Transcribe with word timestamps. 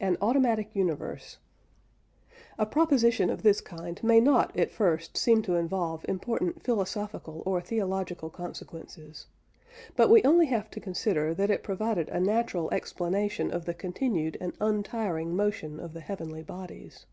AN 0.00 0.16
AUTOMATIC 0.22 0.74
UNIVERSE. 0.74 1.36
A 2.58 2.64
proposition 2.64 3.28
of 3.28 3.42
this 3.42 3.60
kind 3.60 4.02
may 4.02 4.18
not 4.18 4.58
at 4.58 4.70
first 4.70 5.18
seem 5.18 5.42
to 5.42 5.54
involve 5.56 6.02
important 6.08 6.62
philosophical 6.62 7.42
or 7.44 7.60
theological 7.60 8.30
consequences. 8.30 9.26
But 9.96 10.08
we 10.08 10.24
only 10.24 10.46
have 10.46 10.70
to 10.70 10.80
consider 10.80 11.34
that 11.34 11.50
it 11.50 11.62
provided 11.62 12.08
a 12.08 12.20
natural 12.20 12.72
explanation 12.72 13.50
of 13.50 13.66
the 13.66 13.74
continued 13.74 14.38
and 14.40 14.54
untiring 14.62 15.36
motion 15.36 15.78
of 15.78 15.92
the 15.92 16.00
heavenly 16.00 16.42
bodies. 16.42 17.04